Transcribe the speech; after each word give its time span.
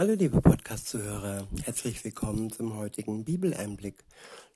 Hallo 0.00 0.14
liebe 0.14 0.40
Podcast-Zuhörer, 0.40 1.46
herzlich 1.64 2.02
willkommen 2.02 2.50
zum 2.50 2.74
heutigen 2.78 3.22
Bibeleinblick. 3.22 3.96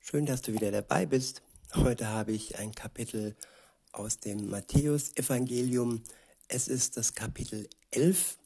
Schön, 0.00 0.24
dass 0.24 0.40
du 0.40 0.54
wieder 0.54 0.72
dabei 0.72 1.04
bist. 1.04 1.42
Heute 1.74 2.08
habe 2.08 2.32
ich 2.32 2.56
ein 2.56 2.74
Kapitel 2.74 3.36
aus 3.92 4.16
dem 4.16 4.48
Matthäus-Evangelium. 4.48 6.02
Es 6.48 6.66
ist 6.66 6.96
das 6.96 7.14
Kapitel 7.14 7.68
11 7.90 8.38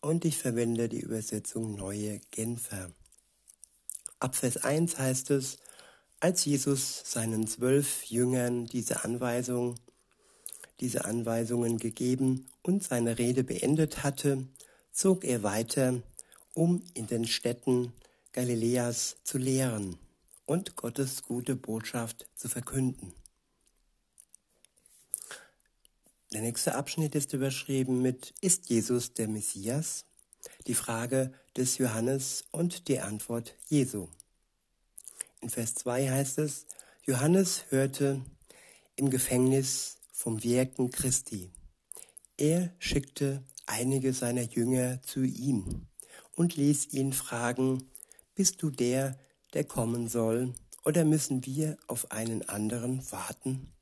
und 0.00 0.24
ich 0.24 0.38
verwende 0.38 0.88
die 0.88 1.00
Übersetzung 1.00 1.74
Neue 1.74 2.20
Genfer. 2.30 2.92
Ab 4.20 4.36
Vers 4.36 4.58
1 4.58 4.96
heißt 4.96 5.32
es, 5.32 5.56
als 6.20 6.44
Jesus 6.44 7.02
seinen 7.04 7.48
zwölf 7.48 8.04
Jüngern 8.04 8.66
diese 8.66 9.02
Anweisung, 9.02 9.74
diese 10.78 11.04
Anweisungen 11.04 11.78
gegeben 11.78 12.46
und 12.62 12.84
seine 12.84 13.18
Rede 13.18 13.42
beendet 13.42 14.04
hatte, 14.04 14.46
zog 14.92 15.24
er 15.24 15.42
weiter 15.42 16.00
um 16.58 16.82
in 16.92 17.06
den 17.06 17.24
Städten 17.24 17.92
Galiläas 18.32 19.18
zu 19.22 19.38
lehren 19.38 19.96
und 20.44 20.74
Gottes 20.74 21.22
gute 21.22 21.54
Botschaft 21.54 22.26
zu 22.34 22.48
verkünden. 22.48 23.14
Der 26.32 26.40
nächste 26.40 26.74
Abschnitt 26.74 27.14
ist 27.14 27.32
überschrieben 27.32 28.02
mit 28.02 28.34
Ist 28.40 28.70
Jesus 28.70 29.14
der 29.14 29.28
Messias? 29.28 30.04
Die 30.66 30.74
Frage 30.74 31.32
des 31.56 31.78
Johannes 31.78 32.42
und 32.50 32.88
die 32.88 32.98
Antwort 32.98 33.54
Jesu. 33.68 34.08
In 35.40 35.50
Vers 35.50 35.76
2 35.76 36.10
heißt 36.10 36.38
es, 36.38 36.66
Johannes 37.06 37.66
hörte 37.68 38.20
im 38.96 39.10
Gefängnis 39.10 39.98
vom 40.10 40.42
Wirken 40.42 40.90
Christi. 40.90 41.52
Er 42.36 42.74
schickte 42.80 43.44
einige 43.66 44.12
seiner 44.12 44.42
Jünger 44.42 45.00
zu 45.02 45.22
ihm 45.22 45.86
und 46.38 46.54
ließ 46.54 46.92
ihn 46.92 47.12
fragen, 47.12 47.82
bist 48.36 48.62
du 48.62 48.70
der, 48.70 49.18
der 49.54 49.64
kommen 49.64 50.06
soll, 50.08 50.54
oder 50.84 51.04
müssen 51.04 51.44
wir 51.44 51.76
auf 51.88 52.12
einen 52.12 52.48
anderen 52.48 53.02
warten? 53.10 53.72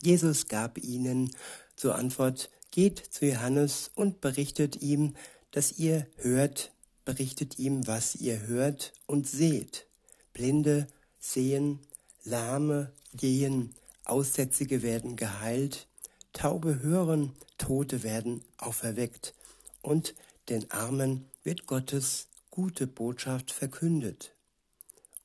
Jesus 0.00 0.46
gab 0.46 0.78
ihnen 0.78 1.34
zur 1.74 1.96
Antwort, 1.96 2.50
geht 2.70 2.98
zu 2.98 3.26
Johannes 3.26 3.90
und 3.96 4.20
berichtet 4.20 4.80
ihm, 4.80 5.16
dass 5.50 5.72
ihr 5.72 6.06
hört, 6.18 6.70
berichtet 7.04 7.58
ihm, 7.58 7.84
was 7.88 8.14
ihr 8.14 8.46
hört 8.46 8.92
und 9.06 9.26
seht. 9.26 9.86
Blinde 10.32 10.86
sehen, 11.18 11.80
Lahme 12.22 12.92
gehen, 13.12 13.74
Aussätzige 14.04 14.82
werden 14.82 15.16
geheilt, 15.16 15.88
Taube 16.32 16.80
hören, 16.80 17.32
Tote 17.58 18.04
werden 18.04 18.44
auferweckt 18.56 19.34
und 19.82 20.14
den 20.48 20.70
Armen 20.70 21.28
wird 21.42 21.66
Gottes 21.66 22.28
gute 22.50 22.86
Botschaft 22.86 23.50
verkündet. 23.50 24.32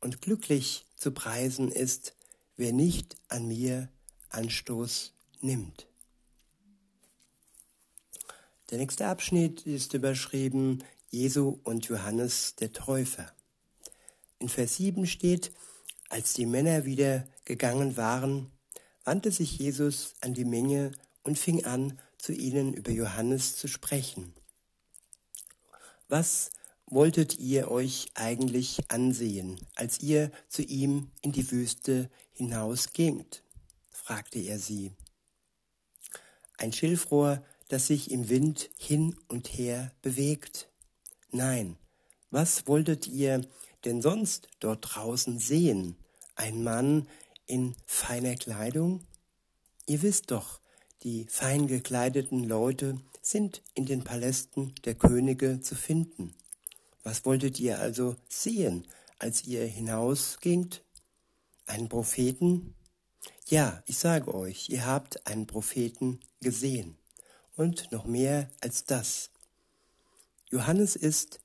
Und 0.02 0.22
glücklich 0.22 0.86
zu 0.96 1.12
preisen 1.12 1.72
ist, 1.72 2.14
wer 2.56 2.74
nicht 2.74 3.18
an 3.28 3.48
mir 3.48 3.90
Anstoß 4.30 5.14
nimmt. 5.42 5.88
Der 8.70 8.78
nächste 8.78 9.08
Abschnitt 9.08 9.66
ist 9.66 9.94
überschrieben 9.94 10.84
Jesu 11.10 11.60
und 11.64 11.88
Johannes 11.88 12.56
der 12.56 12.72
Täufer. 12.72 13.32
In 14.38 14.48
Vers 14.48 14.78
7 14.78 15.08
steht, 15.08 15.52
als 16.10 16.34
die 16.34 16.46
Männer 16.46 16.86
wieder 16.86 17.28
gegangen 17.46 17.98
waren, 17.98 18.52
wandte 19.04 19.32
sich 19.32 19.58
Jesus 19.58 20.16
an 20.22 20.34
die 20.34 20.46
Menge 20.46 20.92
und 21.24 21.38
fing 21.40 21.66
an, 21.66 22.00
zu 22.18 22.34
ihnen 22.34 22.74
über 22.74 22.92
Johannes 22.92 23.56
zu 23.56 23.68
sprechen. 23.68 24.34
Was 26.10 26.50
wolltet 26.88 27.38
ihr 27.38 27.70
euch 27.70 28.08
eigentlich 28.16 28.80
ansehen, 28.90 29.60
als 29.76 30.00
ihr 30.00 30.32
zu 30.48 30.64
ihm 30.64 31.12
in 31.22 31.32
die 31.32 31.52
Wüste 31.52 32.10
hinausgingt? 32.34 33.44
fragte 33.92 34.40
er 34.40 34.58
sie. 34.58 34.92
Ein 36.58 36.74
Schilfrohr, 36.74 37.46
das 37.68 37.86
sich 37.86 38.10
im 38.10 38.28
Wind 38.28 38.72
hin 38.76 39.16
und 39.28 39.50
her 39.50 39.94
bewegt? 40.02 40.68
Nein, 41.30 41.78
was 42.32 42.66
wolltet 42.66 43.06
ihr 43.06 43.48
denn 43.86 44.02
sonst 44.02 44.48
dort 44.60 44.96
draußen 44.96 45.38
sehen? 45.38 45.96
Ein 46.34 46.64
Mann 46.64 47.08
in 47.46 47.76
feiner 47.86 48.34
Kleidung? 48.34 49.06
Ihr 49.86 50.02
wisst 50.02 50.32
doch, 50.32 50.60
die 51.04 51.28
fein 51.30 51.68
gekleideten 51.68 52.44
Leute 52.46 53.00
sind 53.30 53.62
in 53.76 53.86
den 53.86 54.04
Palästen 54.04 54.74
der 54.86 54.96
Könige 54.96 55.62
zu 55.62 55.76
finden. 55.76 56.34
Was 57.04 57.26
wolltet 57.26 57.60
ihr 57.60 57.80
also 57.80 58.16
sehen, 58.28 58.88
als 59.20 59.44
ihr 59.44 59.66
hinausgingt? 59.66 60.84
Einen 61.68 61.90
Propheten? 61.90 62.74
Ja, 63.48 63.84
ich 63.86 64.00
sage 64.00 64.34
euch, 64.34 64.70
ihr 64.70 64.86
habt 64.88 65.28
einen 65.28 65.46
Propheten 65.46 66.20
gesehen. 66.42 66.98
Und 67.56 67.92
noch 67.92 68.06
mehr 68.06 68.50
als 68.62 68.86
das. 68.86 69.30
Johannes 70.50 70.96
ist 70.96 71.40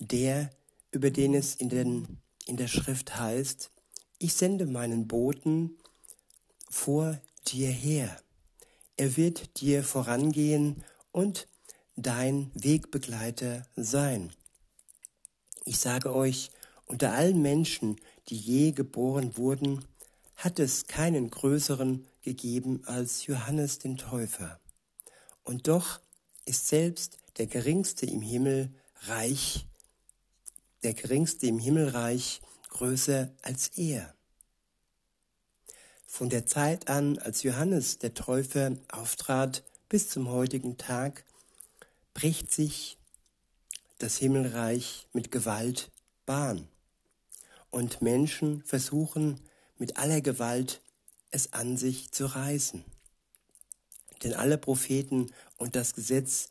der, 0.00 0.50
über 0.90 1.10
den 1.10 1.34
es 1.34 1.54
in, 1.54 1.68
den, 1.68 2.18
in 2.46 2.56
der 2.56 2.66
Schrift 2.66 3.16
heißt, 3.16 3.70
ich 4.18 4.34
sende 4.34 4.66
meinen 4.66 5.06
Boten 5.06 5.76
vor 6.68 7.20
dir 7.46 7.70
her. 7.70 8.20
Er 8.96 9.16
wird 9.16 9.60
dir 9.60 9.84
vorangehen 9.84 10.82
und 11.12 11.48
dein 11.96 12.50
Wegbegleiter 12.54 13.66
sein. 13.76 14.32
Ich 15.64 15.78
sage 15.78 16.14
euch, 16.14 16.50
unter 16.86 17.12
allen 17.12 17.42
Menschen, 17.42 18.00
die 18.28 18.36
je 18.36 18.72
geboren 18.72 19.36
wurden, 19.36 19.84
hat 20.36 20.58
es 20.58 20.86
keinen 20.86 21.30
größeren 21.30 22.06
gegeben 22.22 22.82
als 22.86 23.26
Johannes 23.26 23.78
den 23.78 23.96
Täufer. 23.96 24.60
Und 25.42 25.68
doch 25.68 26.00
ist 26.46 26.68
selbst 26.68 27.18
der 27.36 27.46
geringste 27.46 28.06
im 28.06 28.22
Himmel 28.22 28.74
reich, 29.02 29.66
der 30.82 30.94
geringste 30.94 31.46
im 31.46 31.58
Himmelreich 31.58 32.40
größer 32.70 33.30
als 33.42 33.68
er. 33.76 34.14
Von 36.06 36.28
der 36.28 36.46
Zeit 36.46 36.88
an, 36.88 37.18
als 37.18 37.42
Johannes 37.42 37.98
der 37.98 38.14
Täufer 38.14 38.76
auftrat, 38.90 39.62
bis 39.90 40.08
zum 40.08 40.28
heutigen 40.28 40.78
Tag 40.78 41.24
bricht 42.14 42.52
sich 42.52 42.96
das 43.98 44.16
Himmelreich 44.18 45.08
mit 45.12 45.32
Gewalt 45.32 45.90
Bahn. 46.26 46.68
Und 47.70 48.00
Menschen 48.00 48.62
versuchen 48.62 49.40
mit 49.78 49.96
aller 49.96 50.20
Gewalt 50.20 50.80
es 51.32 51.52
an 51.52 51.76
sich 51.76 52.12
zu 52.12 52.26
reißen. 52.26 52.84
Denn 54.22 54.34
alle 54.34 54.58
Propheten 54.58 55.32
und 55.56 55.74
das 55.74 55.94
Gesetz 55.94 56.50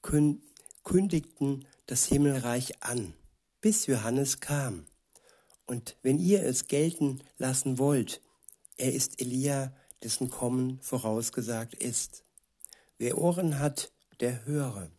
kündigten 0.00 1.66
das 1.84 2.06
Himmelreich 2.06 2.82
an, 2.82 3.12
bis 3.60 3.84
Johannes 3.86 4.40
kam. 4.40 4.86
Und 5.66 5.96
wenn 6.00 6.18
ihr 6.18 6.42
es 6.42 6.66
gelten 6.66 7.20
lassen 7.36 7.78
wollt, 7.78 8.22
er 8.78 8.94
ist 8.94 9.20
Elia, 9.20 9.76
dessen 10.02 10.30
Kommen 10.30 10.80
vorausgesagt 10.80 11.74
ist. 11.74 12.24
Wer 12.98 13.18
Ohren 13.18 13.58
hat, 13.58 13.92
der 14.20 14.44
höre. 14.44 14.90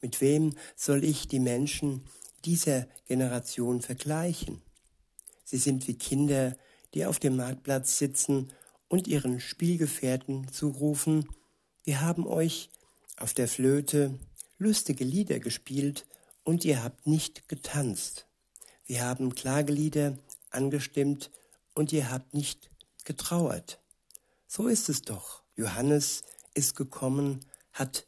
Mit 0.00 0.20
wem 0.20 0.54
soll 0.76 1.04
ich 1.04 1.28
die 1.28 1.40
Menschen 1.40 2.04
dieser 2.44 2.86
Generation 3.06 3.82
vergleichen? 3.82 4.62
Sie 5.44 5.58
sind 5.58 5.88
wie 5.88 5.98
Kinder, 5.98 6.56
die 6.94 7.06
auf 7.06 7.18
dem 7.18 7.36
Marktplatz 7.36 7.98
sitzen 7.98 8.52
und 8.88 9.08
ihren 9.08 9.40
Spielgefährten 9.40 10.52
zurufen, 10.52 11.28
wir 11.86 12.00
haben 12.00 12.26
euch 12.26 12.68
auf 13.16 13.32
der 13.32 13.46
Flöte 13.46 14.18
lustige 14.58 15.04
Lieder 15.04 15.38
gespielt 15.38 16.04
und 16.42 16.64
ihr 16.64 16.82
habt 16.82 17.06
nicht 17.06 17.48
getanzt. 17.48 18.26
Wir 18.86 19.04
haben 19.04 19.36
Klagelieder 19.36 20.18
angestimmt 20.50 21.30
und 21.74 21.92
ihr 21.92 22.10
habt 22.10 22.34
nicht 22.34 22.70
getrauert. 23.04 23.78
So 24.48 24.66
ist 24.66 24.88
es 24.88 25.02
doch. 25.02 25.42
Johannes 25.54 26.24
ist 26.56 26.74
gekommen, 26.74 27.44
hat 27.72 28.06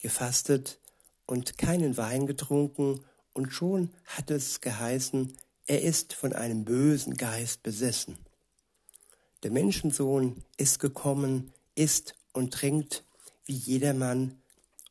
gefastet 0.00 0.80
und 1.26 1.58
keinen 1.58 1.96
Wein 1.96 2.26
getrunken, 2.26 3.04
und 3.32 3.52
schon 3.52 3.90
hat 4.04 4.30
es 4.30 4.60
geheißen, 4.60 5.36
er 5.66 5.82
ist 5.82 6.14
von 6.14 6.32
einem 6.32 6.64
bösen 6.64 7.16
Geist 7.16 7.64
besessen. 7.64 8.16
Der 9.42 9.50
Menschensohn 9.50 10.44
ist 10.56 10.78
gekommen, 10.78 11.52
isst 11.74 12.14
und 12.32 12.54
trinkt 12.54 13.04
wie 13.44 13.56
jedermann, 13.56 14.40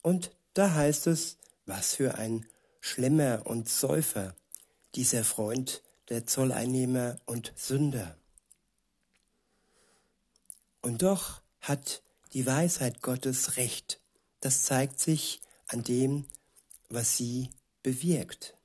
und 0.01 0.31
da 0.53 0.73
heißt 0.73 1.07
es, 1.07 1.37
was 1.65 1.95
für 1.95 2.15
ein 2.15 2.45
Schlemmer 2.81 3.43
und 3.45 3.69
Säufer, 3.69 4.35
dieser 4.95 5.23
Freund 5.23 5.81
der 6.09 6.27
Zolleinnehmer 6.27 7.17
und 7.25 7.53
Sünder. 7.55 8.17
Und 10.81 11.01
doch 11.01 11.41
hat 11.61 12.03
die 12.33 12.45
Weisheit 12.45 13.01
Gottes 13.01 13.57
recht. 13.57 14.01
Das 14.39 14.63
zeigt 14.63 14.99
sich 14.99 15.41
an 15.67 15.83
dem, 15.83 16.25
was 16.89 17.17
sie 17.17 17.49
bewirkt. 17.81 18.55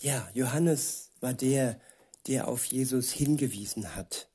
Ja, 0.00 0.28
Johannes 0.34 1.10
war 1.20 1.34
der, 1.34 1.80
der 2.26 2.48
auf 2.48 2.64
Jesus 2.64 3.10
hingewiesen 3.10 3.94
hat. 3.94 4.28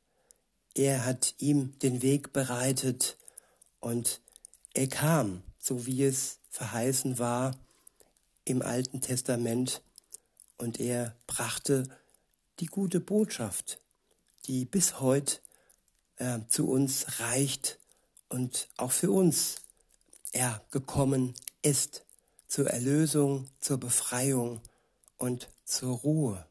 Er 0.74 1.06
hat 1.06 1.36
ihm 1.40 1.78
den 1.80 2.02
Weg 2.02 2.34
bereitet 2.34 3.18
und 3.80 4.22
er 4.74 4.88
kam, 4.88 5.44
so 5.58 5.86
wie 5.86 6.04
es 6.04 6.40
verheißen 6.50 7.20
war 7.20 7.58
im 8.46 8.62
Alten 8.62 9.02
Testament, 9.02 9.82
und 10.58 10.80
er 10.80 11.16
brachte 11.28 11.88
die 12.60 12.66
gute 12.66 13.00
Botschaft, 13.00 13.80
die 14.46 14.66
bis 14.66 15.00
heute 15.00 15.40
äh, 16.18 16.40
zu 16.50 16.70
uns 16.70 17.20
reicht 17.20 17.80
und 18.30 18.68
auch 18.78 18.92
für 18.92 19.12
uns 19.12 19.62
er 20.32 20.62
gekommen 20.72 21.34
ist, 21.62 22.04
zur 22.48 22.70
Erlösung, 22.70 23.50
zur 23.60 23.78
Befreiung 23.78 24.62
und 25.18 25.50
zur 25.66 25.98
Ruhe. 25.98 26.46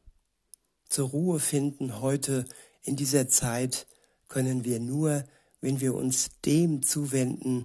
Zur 0.89 1.09
Ruhe 1.09 1.41
finden 1.41 2.01
heute 2.01 2.45
in 2.83 2.97
dieser 2.97 3.29
Zeit 3.29 3.87
können 4.29 4.65
wir 4.65 4.81
nur, 4.81 5.25
wenn 5.61 5.81
wir 5.81 5.95
uns 5.95 6.31
dem 6.45 6.83
zuwenden, 6.83 7.65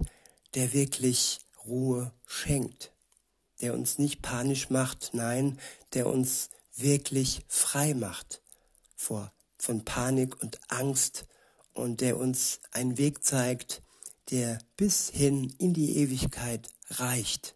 der 0.56 0.74
wirklich 0.74 1.40
Ruhe 1.66 2.12
schenkt, 2.26 2.92
der 3.62 3.74
uns 3.74 4.00
nicht 4.00 4.22
panisch 4.22 4.70
macht, 4.70 5.12
nein, 5.14 5.60
der 5.94 6.08
uns 6.08 6.50
wirklich 6.76 7.42
frei 7.48 7.94
macht 7.94 8.42
vor, 8.96 9.32
von 9.58 9.86
Panik 9.86 10.42
und 10.42 10.60
Angst 10.70 11.26
und 11.74 12.02
der 12.02 12.18
uns 12.18 12.60
einen 12.72 12.98
Weg 12.98 13.24
zeigt, 13.24 13.82
der 14.30 14.60
bis 14.78 15.10
hin 15.10 15.54
in 15.58 15.74
die 15.74 15.98
Ewigkeit 15.98 16.70
reicht 16.90 17.56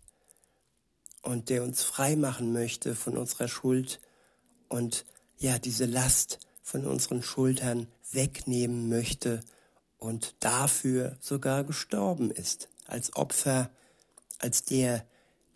und 1.21 1.50
der 1.50 1.63
uns 1.63 1.83
frei 1.83 2.15
machen 2.15 2.53
möchte 2.53 2.95
von 2.95 3.17
unserer 3.17 3.47
Schuld 3.47 4.00
und 4.67 5.06
ja, 5.38 5.59
diese 5.59 5.85
Last 5.85 6.39
von 6.62 6.85
unseren 6.85 7.21
Schultern 7.21 7.88
wegnehmen 8.12 8.89
möchte 8.89 9.41
und 9.97 10.35
dafür 10.39 11.18
sogar 11.19 11.63
gestorben 11.63 12.31
ist, 12.31 12.69
als 12.85 13.15
Opfer, 13.15 13.69
als 14.39 14.63
der, 14.63 15.06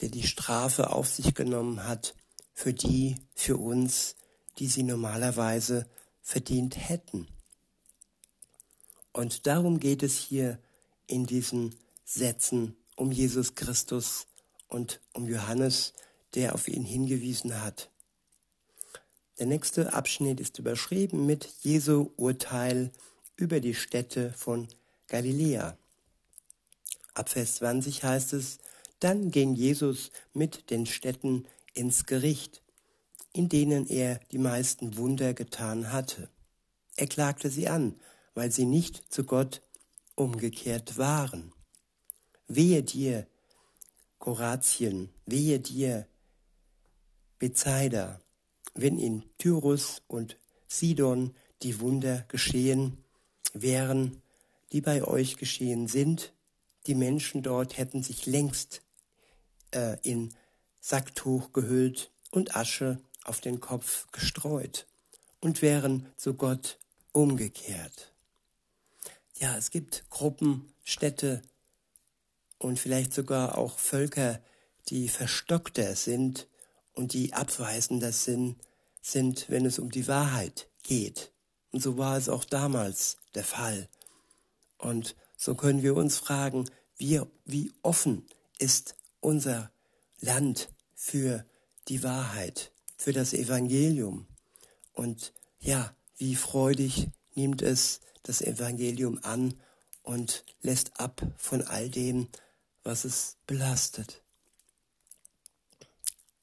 der 0.01 0.09
die 0.09 0.23
Strafe 0.23 0.91
auf 0.91 1.07
sich 1.07 1.33
genommen 1.33 1.85
hat, 1.85 2.15
für 2.53 2.73
die, 2.73 3.15
für 3.35 3.57
uns, 3.57 4.15
die 4.57 4.67
sie 4.67 4.83
normalerweise 4.83 5.87
verdient 6.21 6.77
hätten. 6.77 7.27
Und 9.19 9.47
darum 9.47 9.81
geht 9.81 10.01
es 10.01 10.17
hier 10.17 10.59
in 11.05 11.25
diesen 11.25 11.75
Sätzen 12.05 12.77
um 12.95 13.11
Jesus 13.11 13.53
Christus 13.53 14.27
und 14.69 15.01
um 15.11 15.27
Johannes, 15.27 15.91
der 16.35 16.55
auf 16.55 16.69
ihn 16.69 16.85
hingewiesen 16.85 17.61
hat. 17.61 17.91
Der 19.37 19.45
nächste 19.45 19.91
Abschnitt 19.91 20.39
ist 20.39 20.57
überschrieben 20.57 21.25
mit 21.25 21.43
Jesu 21.63 22.11
Urteil 22.15 22.93
über 23.35 23.59
die 23.59 23.73
Städte 23.73 24.31
von 24.37 24.69
Galiläa. 25.07 25.77
Ab 27.13 27.27
Vers 27.27 27.55
20 27.55 28.05
heißt 28.05 28.31
es, 28.31 28.59
dann 29.01 29.31
ging 29.31 29.53
Jesus 29.53 30.11
mit 30.31 30.69
den 30.69 30.85
Städten 30.85 31.45
ins 31.73 32.05
Gericht, 32.05 32.61
in 33.33 33.49
denen 33.49 33.85
er 33.85 34.21
die 34.31 34.37
meisten 34.37 34.95
Wunder 34.95 35.33
getan 35.33 35.91
hatte. 35.91 36.29
Er 36.95 37.07
klagte 37.07 37.49
sie 37.49 37.67
an, 37.67 37.99
weil 38.35 38.51
sie 38.51 38.65
nicht 38.65 39.11
zu 39.11 39.23
Gott 39.23 39.61
umgekehrt 40.15 40.97
waren. 40.97 41.53
Wehe 42.47 42.83
dir, 42.83 43.27
Koratien, 44.17 45.09
wehe 45.25 45.59
dir, 45.59 46.07
Bethsaida, 47.37 48.19
wenn 48.73 48.99
in 48.99 49.23
Tyrus 49.37 50.01
und 50.07 50.37
Sidon 50.67 51.33
die 51.61 51.79
Wunder 51.79 52.25
geschehen 52.27 53.03
wären, 53.53 54.21
die 54.71 54.81
bei 54.81 55.03
euch 55.03 55.37
geschehen 55.37 55.87
sind, 55.87 56.33
die 56.87 56.95
Menschen 56.95 57.41
dort 57.43 57.77
hätten 57.77 58.03
sich 58.03 58.25
längst 58.25 58.81
äh, 59.71 59.97
in 60.01 60.33
Sacktuch 60.81 61.51
gehüllt 61.53 62.11
und 62.31 62.55
Asche 62.55 62.99
auf 63.23 63.41
den 63.41 63.59
Kopf 63.59 64.07
gestreut 64.11 64.87
und 65.39 65.61
wären 65.61 66.07
zu 66.15 66.33
Gott 66.33 66.79
umgekehrt. 67.11 68.13
Ja, 69.39 69.55
es 69.57 69.71
gibt 69.71 70.03
Gruppen, 70.09 70.73
Städte 70.83 71.41
und 72.57 72.77
vielleicht 72.77 73.13
sogar 73.13 73.57
auch 73.57 73.79
Völker, 73.79 74.41
die 74.89 75.07
verstockter 75.07 75.95
sind 75.95 76.47
und 76.93 77.13
die 77.13 77.33
abweisender 77.33 78.11
sind 78.11 78.57
sind, 79.01 79.49
wenn 79.49 79.65
es 79.65 79.79
um 79.79 79.91
die 79.91 80.09
Wahrheit 80.09 80.67
geht. 80.83 81.31
Und 81.71 81.81
so 81.81 81.97
war 81.97 82.17
es 82.17 82.27
auch 82.27 82.43
damals 82.43 83.15
der 83.33 83.45
Fall. 83.45 83.87
Und 84.77 85.15
so 85.37 85.55
können 85.55 85.83
wir 85.83 85.95
uns 85.95 86.17
fragen, 86.17 86.69
wie, 86.97 87.21
wie 87.45 87.71
offen 87.81 88.25
ist 88.57 88.95
unser 89.21 89.71
Land 90.19 90.69
für 90.95 91.45
die 91.87 92.03
Wahrheit, 92.03 92.71
für 92.97 93.13
das 93.13 93.33
Evangelium. 93.33 94.27
Und 94.91 95.33
ja, 95.61 95.95
wie 96.17 96.35
freudig 96.35 97.07
nimmt 97.35 97.61
es 97.61 98.01
das 98.29 98.43
Evangelium 98.43 99.19
an 99.23 99.55
und 100.03 100.45
lässt 100.61 100.99
ab 100.99 101.23
von 101.37 101.63
all 101.63 101.89
dem, 101.89 102.27
was 102.83 103.03
es 103.03 103.37
belastet. 103.47 104.21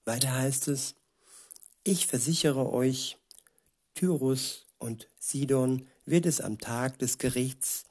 Weiter 0.05 0.33
heißt 0.33 0.67
es, 0.67 0.97
ich 1.85 2.09
versichere 2.09 2.73
euch, 2.73 3.19
Tyrus 3.95 4.67
und 4.79 5.09
Sidon 5.21 5.87
wird 6.05 6.27
es 6.27 6.41
am 6.41 6.59
Tag 6.59 6.99
des 6.99 7.19
Gerichts 7.19 7.85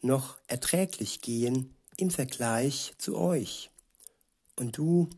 noch 0.00 0.38
erträglich 0.46 1.20
gehen 1.20 1.74
im 1.98 2.10
Vergleich 2.10 2.94
zu 2.96 3.18
euch. 3.18 3.70
Und 4.56 4.78
du, 4.78 5.10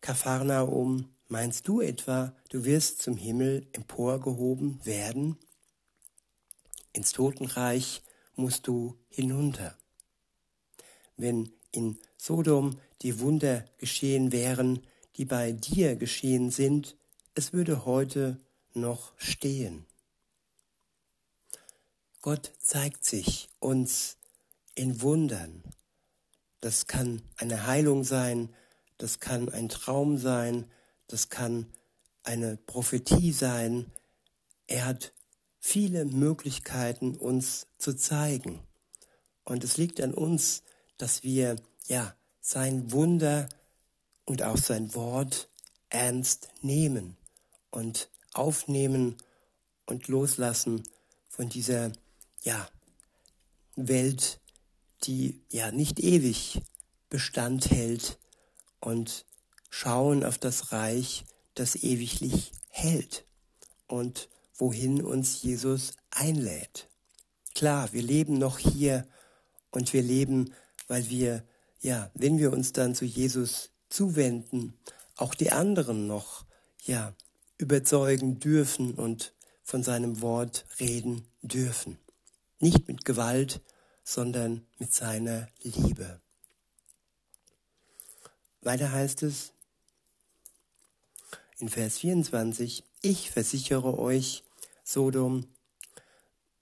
Kapharnaum, 0.00 1.10
meinst 1.28 1.68
du 1.68 1.82
etwa, 1.82 2.34
du 2.48 2.64
wirst 2.64 3.02
zum 3.02 3.18
Himmel 3.18 3.66
emporgehoben 3.72 4.82
werden? 4.86 5.36
Ins 6.92 7.12
Totenreich 7.12 8.02
musst 8.34 8.66
du 8.66 8.96
hinunter. 9.08 9.76
Wenn 11.16 11.52
in 11.72 11.98
Sodom 12.16 12.78
die 13.02 13.20
Wunder 13.20 13.64
geschehen 13.78 14.32
wären, 14.32 14.86
die 15.16 15.24
bei 15.24 15.52
dir 15.52 15.96
geschehen 15.96 16.50
sind, 16.50 16.96
es 17.34 17.52
würde 17.52 17.84
heute 17.84 18.40
noch 18.74 19.12
stehen. 19.16 19.86
Gott 22.22 22.52
zeigt 22.58 23.04
sich 23.04 23.48
uns 23.60 24.16
in 24.74 25.00
Wundern. 25.00 25.62
Das 26.60 26.86
kann 26.86 27.22
eine 27.36 27.66
Heilung 27.66 28.04
sein, 28.04 28.54
das 28.98 29.20
kann 29.20 29.48
ein 29.48 29.68
Traum 29.68 30.18
sein, 30.18 30.70
das 31.06 31.30
kann 31.30 31.66
eine 32.22 32.58
Prophetie 32.58 33.32
sein. 33.32 33.90
Er 34.66 34.84
hat 34.84 35.12
viele 35.60 36.06
Möglichkeiten, 36.06 37.16
uns 37.16 37.66
zu 37.78 37.94
zeigen. 37.94 38.60
Und 39.44 39.62
es 39.62 39.76
liegt 39.76 40.00
an 40.00 40.14
uns, 40.14 40.62
dass 40.98 41.22
wir 41.22 41.56
ja 41.86 42.14
sein 42.40 42.90
Wunder 42.90 43.48
und 44.24 44.42
auch 44.42 44.56
sein 44.56 44.94
Wort 44.94 45.48
ernst 45.90 46.48
nehmen 46.62 47.16
und 47.70 48.08
aufnehmen 48.32 49.16
und 49.86 50.08
loslassen 50.08 50.82
von 51.28 51.48
dieser 51.48 51.92
ja 52.42 52.68
Welt, 53.76 54.40
die 55.04 55.42
ja 55.50 55.70
nicht 55.72 56.00
ewig 56.00 56.62
Bestand 57.08 57.70
hält 57.70 58.18
und 58.80 59.26
schauen 59.68 60.24
auf 60.24 60.38
das 60.38 60.72
Reich, 60.72 61.24
das 61.54 61.76
ewiglich 61.76 62.52
hält 62.68 63.24
und 63.86 64.28
wohin 64.60 65.02
uns 65.02 65.42
Jesus 65.42 65.92
einlädt. 66.10 66.88
Klar, 67.54 67.92
wir 67.92 68.02
leben 68.02 68.38
noch 68.38 68.58
hier 68.58 69.06
und 69.70 69.92
wir 69.92 70.02
leben, 70.02 70.52
weil 70.88 71.08
wir, 71.08 71.44
ja, 71.80 72.10
wenn 72.14 72.38
wir 72.38 72.52
uns 72.52 72.72
dann 72.72 72.94
zu 72.94 73.04
Jesus 73.04 73.70
zuwenden, 73.88 74.78
auch 75.16 75.34
die 75.34 75.50
anderen 75.50 76.06
noch, 76.06 76.44
ja, 76.84 77.14
überzeugen 77.58 78.40
dürfen 78.40 78.94
und 78.94 79.34
von 79.62 79.82
seinem 79.82 80.20
Wort 80.22 80.64
reden 80.78 81.26
dürfen. 81.42 81.98
Nicht 82.58 82.88
mit 82.88 83.04
Gewalt, 83.04 83.60
sondern 84.02 84.66
mit 84.78 84.92
seiner 84.92 85.48
Liebe. 85.62 86.20
Weiter 88.62 88.92
heißt 88.92 89.22
es 89.22 89.52
in 91.58 91.68
Vers 91.68 91.98
24, 91.98 92.84
ich 93.02 93.30
versichere 93.30 93.98
euch, 93.98 94.42
Sodom 94.90 95.46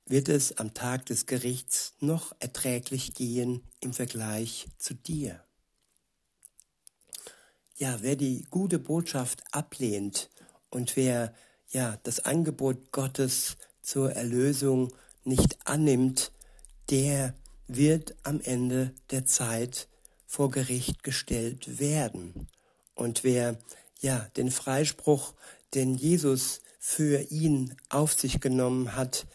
wird 0.05 0.29
es 0.29 0.59
am 0.59 0.75
Tag 0.75 1.07
des 1.07 1.25
Gerichts 1.25 1.95
noch 2.01 2.37
erträglich 2.41 3.15
gehen 3.15 3.63
im 3.81 3.95
Vergleich 3.95 4.67
zu 4.77 4.93
dir. 4.93 5.43
Ja, 7.77 8.03
wer 8.03 8.17
die 8.17 8.45
gute 8.51 8.79
Botschaft 8.79 9.43
ablehnt 9.51 10.29
und 10.69 10.95
wer 10.95 11.35
ja 11.71 11.99
das 12.03 12.21
Angebot 12.21 12.93
Gottes 12.93 13.57
zur 13.81 14.13
Erlösung 14.13 14.93
nicht 15.25 15.67
annimmt, 15.67 16.31
der 16.91 17.35
wird 17.67 18.15
am 18.25 18.43
Ende 18.43 18.95
der 19.11 19.25
Zeit 19.25 19.89
vor 20.27 20.51
Gericht 20.51 21.03
gestellt 21.03 21.79
werden. 21.79 22.47
Und 22.95 23.25
wer 23.25 23.59
ja 24.01 24.29
den 24.37 24.51
Freispruch, 24.51 25.33
den 25.75 25.95
Jesus 25.95 26.61
für 26.79 27.31
ihn 27.31 27.77
auf 27.89 28.13
sich 28.13 28.41
genommen 28.41 28.95
hat, 28.97 29.27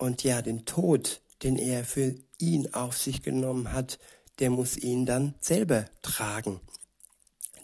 und 0.00 0.24
ja 0.24 0.40
den 0.40 0.64
Tod, 0.64 1.20
den 1.42 1.56
er 1.56 1.84
für 1.84 2.14
ihn 2.38 2.72
auf 2.72 2.96
sich 2.96 3.22
genommen 3.22 3.72
hat, 3.72 3.98
der 4.38 4.50
muss 4.50 4.76
ihn 4.76 5.04
dann 5.04 5.34
selber 5.40 5.84
tragen. 6.02 6.60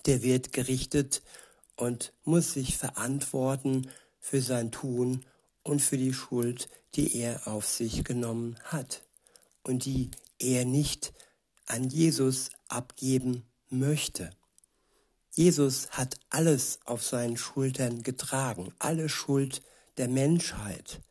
Der 0.04 0.22
wird 0.22 0.52
gerichtet 0.52 1.22
und 1.76 2.12
muss 2.24 2.52
sich 2.52 2.76
verantworten 2.76 3.88
für 4.20 4.42
sein 4.42 4.70
Tun 4.70 5.24
und 5.62 5.80
für 5.80 5.96
die 5.96 6.12
Schuld, 6.12 6.68
die 6.94 7.16
er 7.16 7.48
auf 7.48 7.66
sich 7.66 8.04
genommen 8.04 8.58
hat 8.64 9.02
und 9.62 9.84
die 9.86 10.10
er 10.38 10.64
nicht 10.64 11.14
an 11.66 11.88
Jesus 11.88 12.50
abgeben 12.68 13.44
möchte. 13.70 14.30
Jesus 15.36 15.90
hat 15.90 16.16
alles 16.30 16.78
auf 16.86 17.02
seinen 17.02 17.36
Schultern 17.36 18.02
getragen, 18.02 18.72
alle 18.78 19.10
Schuld 19.10 19.60
der 19.98 20.08
Menschheit. 20.08 21.02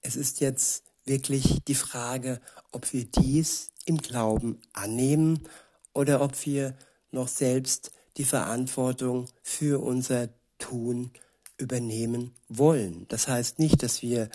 Es 0.00 0.16
ist 0.16 0.40
jetzt 0.40 0.82
wirklich 1.04 1.60
die 1.68 1.76
Frage, 1.76 2.40
ob 2.72 2.92
wir 2.92 3.04
dies 3.04 3.70
im 3.84 3.98
Glauben 3.98 4.60
annehmen 4.72 5.48
oder 5.94 6.22
ob 6.22 6.44
wir 6.44 6.76
noch 7.12 7.28
selbst 7.28 7.92
die 8.16 8.24
Verantwortung 8.24 9.28
für 9.44 9.80
unser 9.80 10.28
Tun 10.58 11.12
übernehmen 11.56 12.34
wollen. 12.48 13.06
Das 13.10 13.28
heißt 13.28 13.60
nicht, 13.60 13.84
dass 13.84 14.02
wir 14.02 14.28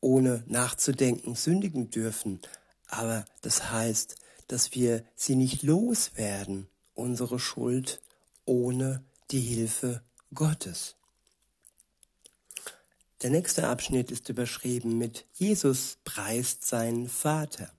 ohne 0.00 0.42
nachzudenken 0.48 1.36
sündigen 1.36 1.90
dürfen, 1.90 2.40
aber 2.88 3.26
das 3.42 3.70
heißt, 3.70 4.16
dass 4.48 4.74
wir 4.74 5.04
sie 5.14 5.36
nicht 5.36 5.62
loswerden, 5.62 6.66
unsere 6.94 7.38
Schuld, 7.38 8.00
ohne 8.44 9.04
die 9.30 9.40
Hilfe 9.40 10.02
Gottes. 10.34 10.96
Der 13.22 13.30
nächste 13.30 13.68
Abschnitt 13.68 14.10
ist 14.10 14.28
überschrieben 14.28 14.98
mit 14.98 15.26
Jesus 15.34 15.98
preist 16.04 16.64
seinen 16.66 17.08
Vater. 17.08 17.70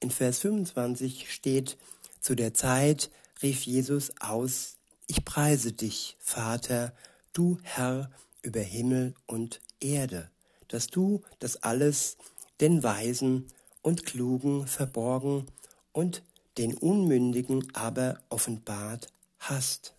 In 0.00 0.10
Vers 0.10 0.38
25 0.38 1.30
steht, 1.30 1.76
zu 2.20 2.34
der 2.34 2.54
Zeit 2.54 3.10
rief 3.42 3.66
Jesus 3.66 4.12
aus, 4.20 4.76
ich 5.06 5.24
preise 5.24 5.72
dich, 5.72 6.16
Vater, 6.18 6.92
du 7.32 7.58
Herr 7.62 8.10
über 8.42 8.60
Himmel 8.60 9.14
und 9.26 9.60
Erde, 9.78 10.30
dass 10.68 10.86
du 10.88 11.22
das 11.38 11.62
alles 11.62 12.16
den 12.60 12.82
Weisen 12.82 13.46
und 13.82 14.06
Klugen 14.06 14.66
verborgen 14.66 15.46
und 15.92 16.22
den 16.58 16.74
Unmündigen 16.74 17.68
aber 17.74 18.18
offenbart 18.30 19.12
hast. 19.48 19.94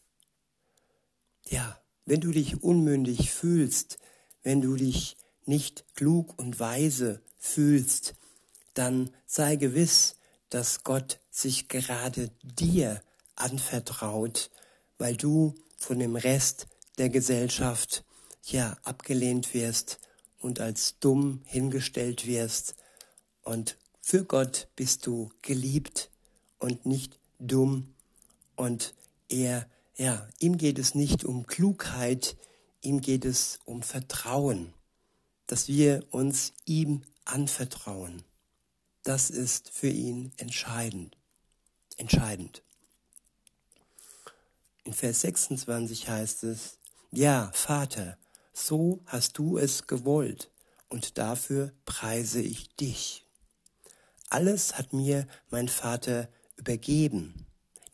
Ja, 1.46 1.82
wenn 2.06 2.22
du 2.22 2.32
dich 2.32 2.64
unmündig 2.64 3.32
fühlst, 3.32 3.98
wenn 4.44 4.62
du 4.62 4.76
dich 4.76 5.18
nicht 5.46 5.86
klug 5.96 6.38
und 6.38 6.60
weise 6.60 7.22
fühlst, 7.38 8.16
dann 8.74 9.12
sei 9.26 9.56
gewiss, 9.56 10.16
dass 10.50 10.84
Gott 10.84 11.20
sich 11.30 11.68
gerade 11.68 12.32
dir 12.44 13.02
anvertraut, 13.36 14.50
weil 14.98 15.16
du 15.16 15.56
von 15.78 16.00
dem 16.00 16.16
Rest 16.16 16.68
der 16.98 17.10
Gesellschaft 17.10 18.04
ja 18.44 18.78
abgelehnt 18.84 19.54
wirst 19.54 20.00
und 20.40 20.60
als 20.60 21.00
dumm 21.00 21.42
hingestellt 21.46 22.26
wirst. 22.26 22.76
Und 23.44 23.78
für 24.02 24.24
Gott 24.24 24.68
bist 24.76 25.06
du 25.06 25.30
geliebt 25.42 26.10
und 26.60 26.86
nicht 26.86 27.20
dumm. 27.40 27.94
Und 28.56 28.96
er, 29.30 29.70
ja, 29.96 30.28
ihm 30.40 30.58
geht 30.58 30.80
es 30.80 30.96
nicht 30.96 31.24
um 31.24 31.48
Klugheit, 31.48 32.38
ihm 32.82 33.02
geht 33.02 33.26
es 33.26 33.60
um 33.66 33.82
Vertrauen, 33.82 34.74
dass 35.48 35.68
wir 35.68 36.06
uns 36.12 36.54
ihm 36.66 37.04
anvertrauen. 37.26 38.24
Das 39.04 39.30
ist 39.30 39.70
für 39.70 39.90
ihn 39.90 40.34
entscheidend. 40.38 41.18
Entscheidend. 41.98 42.64
In 44.84 44.94
Vers 44.94 45.22
26 45.22 46.08
heißt 46.08 46.44
es, 46.44 46.78
ja, 47.12 47.52
Vater, 47.54 48.18
so 48.54 49.02
hast 49.06 49.38
du 49.38 49.58
es 49.58 49.88
gewollt, 49.88 50.52
und 50.90 51.18
dafür 51.18 51.74
preise 51.86 52.42
ich 52.42 52.76
dich. 52.76 53.26
Alles 54.30 54.78
hat 54.78 54.94
mir 54.94 55.28
mein 55.50 55.68
Vater 55.68 56.30
übergeben. 56.58 57.47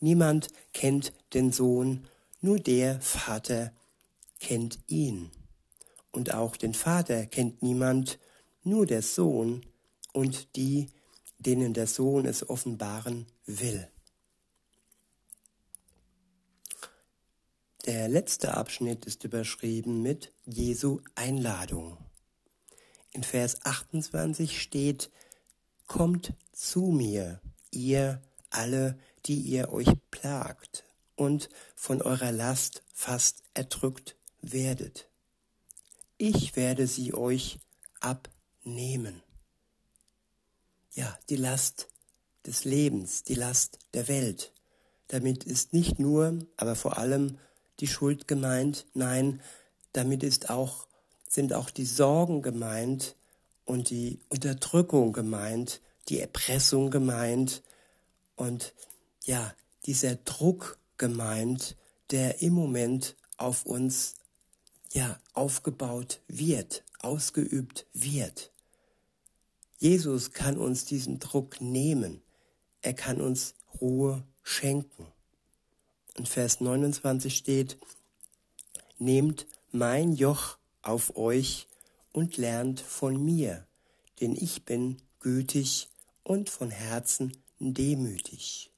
Niemand 0.03 0.49
kennt 0.73 1.13
den 1.33 1.53
Sohn, 1.53 2.05
nur 2.41 2.59
der 2.59 2.99
Vater 2.99 3.71
kennt 4.41 4.79
ihn. 4.87 5.31
Und 6.11 6.33
auch 6.33 6.57
den 6.57 6.73
Vater 6.73 7.25
kennt 7.25 7.63
niemand, 7.63 8.19
nur 8.63 8.85
der 8.85 9.01
Sohn 9.01 9.65
und 10.11 10.57
die, 10.57 10.89
denen 11.37 11.73
der 11.73 11.87
Sohn 11.87 12.25
es 12.25 12.49
offenbaren 12.49 13.27
will. 13.45 13.87
Der 17.85 18.09
letzte 18.09 18.57
Abschnitt 18.57 19.05
ist 19.05 19.23
überschrieben 19.23 20.01
mit 20.01 20.33
Jesu 20.45 20.99
Einladung. 21.15 21.97
In 23.13 23.23
Vers 23.23 23.65
28 23.65 24.61
steht, 24.61 25.09
Kommt 25.87 26.33
zu 26.51 26.87
mir, 26.87 27.39
ihr 27.71 28.21
alle, 28.49 28.99
die 29.25 29.39
ihr 29.39 29.71
euch 29.71 29.89
plagt 30.11 30.83
und 31.15 31.49
von 31.75 32.01
eurer 32.01 32.31
Last 32.31 32.83
fast 32.93 33.43
erdrückt 33.53 34.15
werdet. 34.41 35.07
Ich 36.17 36.55
werde 36.55 36.87
sie 36.87 37.13
euch 37.13 37.59
abnehmen. 37.99 39.21
Ja, 40.93 41.17
die 41.29 41.37
Last 41.37 41.87
des 42.45 42.65
Lebens, 42.65 43.23
die 43.23 43.35
Last 43.35 43.79
der 43.93 44.07
Welt. 44.07 44.51
Damit 45.07 45.43
ist 45.43 45.73
nicht 45.73 45.99
nur, 45.99 46.39
aber 46.57 46.75
vor 46.75 46.97
allem 46.97 47.37
die 47.79 47.87
Schuld 47.87 48.27
gemeint, 48.27 48.85
nein, 48.93 49.41
damit 49.93 50.23
ist 50.23 50.49
auch, 50.49 50.87
sind 51.27 51.53
auch 51.53 51.69
die 51.69 51.85
Sorgen 51.85 52.41
gemeint 52.41 53.15
und 53.65 53.89
die 53.89 54.19
Unterdrückung 54.29 55.13
gemeint, 55.13 55.81
die 56.09 56.19
Erpressung 56.19 56.91
gemeint 56.91 57.63
und 58.35 58.73
ja, 59.23 59.53
dieser 59.85 60.15
Druck 60.15 60.77
gemeint, 60.97 61.75
der 62.11 62.41
im 62.41 62.53
Moment 62.53 63.15
auf 63.37 63.65
uns 63.65 64.15
ja 64.91 65.19
aufgebaut 65.33 66.21
wird, 66.27 66.83
ausgeübt 66.99 67.87
wird. 67.93 68.51
Jesus 69.79 70.31
kann 70.31 70.57
uns 70.57 70.85
diesen 70.85 71.19
Druck 71.19 71.59
nehmen. 71.59 72.21
Er 72.81 72.93
kann 72.93 73.19
uns 73.19 73.55
Ruhe 73.81 74.23
schenken. 74.43 75.07
In 76.15 76.25
Vers 76.25 76.61
29 76.61 77.35
steht, 77.35 77.77
Nehmt 78.99 79.47
mein 79.71 80.13
Joch 80.13 80.57
auf 80.81 81.17
euch 81.17 81.67
und 82.13 82.37
lernt 82.37 82.79
von 82.79 83.21
mir, 83.21 83.67
denn 84.21 84.35
ich 84.35 84.63
bin 84.63 85.01
gütig 85.19 85.89
und 86.23 86.49
von 86.49 86.69
Herzen 86.69 87.35
demütig. 87.59 88.72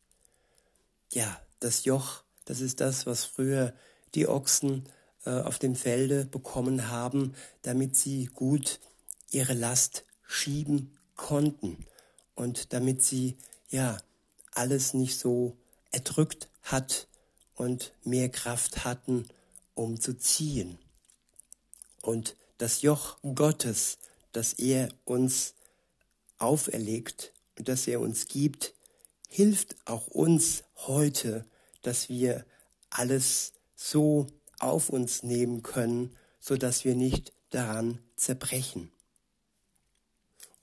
Ja, 1.12 1.40
das 1.60 1.86
Joch, 1.86 2.24
das 2.46 2.62
ist 2.62 2.82
das, 2.82 3.06
was 3.06 3.26
früher 3.26 3.74
die 4.14 4.28
Ochsen 4.28 4.88
äh, 5.26 5.32
auf 5.32 5.60
dem 5.60 5.76
Felde 5.76 6.26
bekommen 6.26 6.90
haben, 6.90 7.36
damit 7.62 7.96
sie 7.96 8.26
gut 8.26 8.80
ihre 9.32 9.54
Last 9.54 10.06
schieben 10.28 10.98
konnten 11.16 11.86
und 12.36 12.74
damit 12.74 13.04
sie 13.04 13.38
ja 13.70 13.98
alles 14.52 14.94
nicht 14.94 15.18
so 15.20 15.58
erdrückt 15.92 16.50
hat 16.64 17.08
und 17.56 17.94
mehr 18.04 18.30
Kraft 18.30 18.84
hatten, 18.84 19.28
um 19.74 20.00
zu 20.00 20.18
ziehen. 20.18 20.78
Und 22.02 22.36
das 22.58 22.82
Joch 22.82 23.18
Gottes, 23.22 23.98
das 24.32 24.54
er 24.54 24.90
uns 25.06 25.54
auferlegt 26.38 27.34
und 27.58 27.68
das 27.68 27.88
er 27.88 28.00
uns 28.02 28.28
gibt, 28.28 28.74
hilft 29.30 29.76
auch 29.86 30.08
uns 30.08 30.64
heute, 30.78 31.46
dass 31.82 32.10
wir 32.10 32.46
alles 32.90 33.54
so 33.76 34.28
auf 34.60 34.90
uns 34.90 35.24
nehmen 35.24 35.64
können, 35.64 36.16
so 36.40 36.58
dass 36.58 36.86
wir 36.86 36.96
nicht 36.96 37.34
daran 37.50 38.00
zerbrechen. 38.16 38.92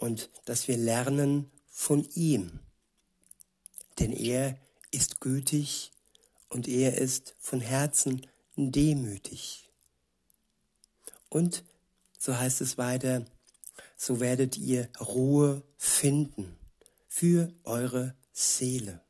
und 0.02 0.30
dass 0.46 0.66
wir 0.66 0.76
lernen 0.76 1.50
von 1.68 2.04
ihm. 2.14 2.58
Denn 4.00 4.12
er 4.12 4.58
ist 4.90 5.20
gütig 5.20 5.92
und 6.48 6.66
er 6.66 6.98
ist 6.98 7.36
von 7.38 7.60
Herzen 7.60 8.26
demütig. 8.56 9.70
Und 11.28 11.62
so 12.18 12.36
heißt 12.36 12.60
es 12.62 12.78
weiter, 12.78 13.24
so 13.96 14.18
werdet 14.18 14.58
ihr 14.58 14.88
Ruhe 15.00 15.62
finden 15.76 16.56
für 17.08 17.54
eure 17.62 18.16
Seele. 18.32 19.00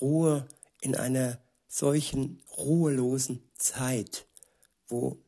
Ruhe 0.00 0.48
in 0.80 0.96
einer 0.96 1.38
solchen 1.68 2.42
ruhelosen 2.56 3.42
Zeit, 3.56 4.26
wo 4.88 5.18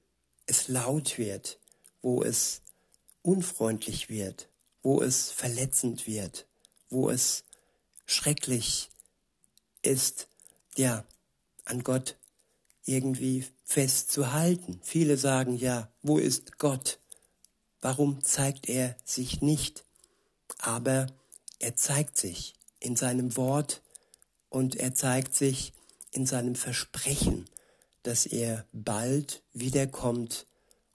es 0.47 0.69
laut 0.69 1.19
wird, 1.19 1.59
wo 2.01 2.23
es 2.23 2.63
unfreundlich 3.23 4.09
wird, 4.09 4.49
wo 4.83 5.01
es 5.03 5.31
verletzend 5.31 6.07
wird, 6.07 6.47
wo 6.91 7.11
es 7.11 7.45
schrecklich 8.07 8.91
ist, 9.83 10.29
ja, 10.77 11.05
an 11.65 11.85
Gott 11.85 12.17
irgendwie 12.85 13.47
festzuhalten. 13.65 14.81
Viele 14.83 15.17
sagen 15.17 15.57
ja, 15.57 15.93
wo 16.03 16.19
ist 16.19 16.59
Gott? 16.59 16.99
Warum 17.81 18.23
zeigt 18.23 18.69
er 18.69 18.97
sich 19.05 19.41
nicht? 19.41 19.85
Aber 20.59 21.07
er 21.59 21.77
zeigt 21.77 22.19
sich 22.19 22.55
in 22.81 22.97
seinem 22.97 23.37
Wort 23.37 23.83
und 24.53 24.77
er 24.77 24.95
zeigt 24.95 25.35
sich 25.35 25.73
in 26.11 26.27
seinem 26.27 26.55
Versprechen, 26.55 27.47
dass 28.03 28.27
er 28.27 28.67
bald 28.73 29.43
wiederkommt 29.55 30.47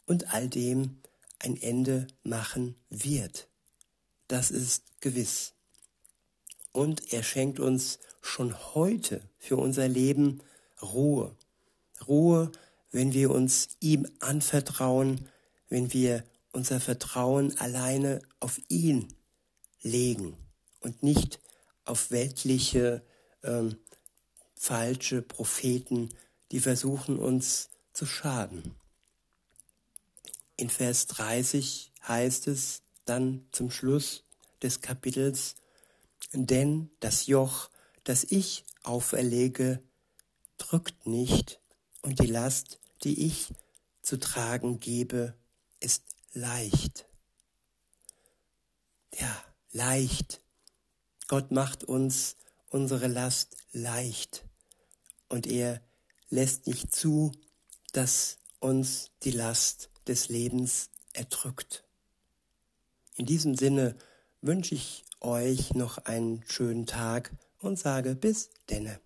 und 0.06 0.32
all 0.32 0.48
dem 0.48 1.00
ein 1.40 1.60
Ende 1.60 2.06
machen 2.22 2.76
wird. 2.92 3.48
Das 4.28 4.52
ist 4.52 5.02
gewiss. 5.02 5.54
Und 6.72 7.12
er 7.12 7.24
schenkt 7.24 7.60
uns 7.60 7.98
schon 8.22 8.56
heute 8.76 9.22
für 9.40 9.58
unser 9.58 9.88
Leben 9.88 10.44
Ruhe. 10.80 11.36
Ruhe, 12.08 12.52
wenn 12.92 13.14
wir 13.14 13.32
uns 13.32 13.70
ihm 13.80 14.08
anvertrauen, 14.20 15.28
wenn 15.68 15.94
wir 15.94 16.24
unser 16.52 16.80
Vertrauen 16.80 17.58
alleine 17.58 18.22
auf 18.40 18.62
ihn 18.68 19.08
legen 19.82 20.38
und 20.80 21.02
nicht 21.02 21.40
auf 21.86 22.12
weltliche 22.12 23.02
ähm, 23.48 23.78
falsche 24.56 25.22
Propheten, 25.22 26.10
die 26.52 26.60
versuchen 26.60 27.18
uns 27.18 27.70
zu 27.94 28.06
schaden. 28.06 28.76
In 30.56 30.70
Vers 30.70 31.08
30 31.08 31.92
heißt 32.08 32.48
es 32.48 32.82
dann 33.06 33.46
zum 33.52 33.70
Schluss 33.72 34.24
des 34.62 34.82
Kapitels, 34.82 35.56
denn 36.34 36.90
das 37.00 37.28
Joch, 37.28 37.70
das 38.04 38.24
ich 38.24 38.66
auferlege, 38.84 39.82
drückt 40.58 41.06
nicht 41.06 41.60
und 42.02 42.20
die 42.20 42.28
Last, 42.28 42.80
die 43.04 43.26
ich 43.26 43.54
zu 44.02 44.20
tragen 44.20 44.80
gebe, 44.80 45.36
ist 45.80 46.04
leicht. 46.34 47.06
Ja, 49.20 49.44
leicht. 49.72 50.42
Gott 51.28 51.52
macht 51.52 51.84
uns 51.84 52.36
unsere 52.70 53.08
Last 53.08 53.58
leicht 53.72 54.46
und 55.30 55.48
er 55.48 55.82
lässt 56.30 56.68
nicht 56.68 56.94
zu, 56.94 57.32
dass 57.94 58.40
uns 58.60 59.12
die 59.24 59.32
Last 59.32 59.90
des 60.08 60.30
Lebens 60.30 60.90
erdrückt. 61.14 61.84
In 63.16 63.26
diesem 63.26 63.56
Sinne 63.56 63.96
wünsche 64.42 64.76
ich 64.76 65.06
euch 65.22 65.74
noch 65.74 65.98
einen 66.00 66.44
schönen 66.48 66.86
Tag 66.86 67.32
und 67.60 67.80
sage 67.80 68.16
bis 68.16 68.50
denne. 68.70 69.00